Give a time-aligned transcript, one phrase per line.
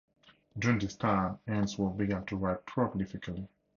[0.57, 3.47] During this time, Ainsworth began to write prolifically.